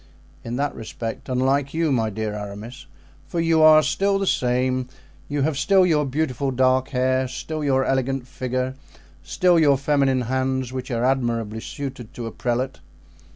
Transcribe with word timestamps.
"In 0.43 0.55
that 0.55 0.73
respect 0.73 1.29
unlike 1.29 1.75
you, 1.75 1.91
my 1.91 2.09
dear 2.09 2.33
Aramis, 2.33 2.87
for 3.27 3.39
you 3.39 3.61
are 3.61 3.83
still 3.83 4.17
the 4.17 4.25
same; 4.25 4.87
you 5.29 5.43
have 5.43 5.59
still 5.59 5.85
your 5.85 6.05
beautiful 6.07 6.49
dark 6.49 6.87
hair, 6.87 7.27
still 7.27 7.63
your 7.63 7.85
elegant 7.85 8.27
figure, 8.27 8.73
still 9.21 9.59
your 9.59 9.77
feminine 9.77 10.21
hands, 10.21 10.73
which 10.73 10.89
are 10.89 11.05
admirably 11.05 11.59
suited 11.59 12.15
to 12.15 12.25
a 12.25 12.31
prelate." 12.31 12.79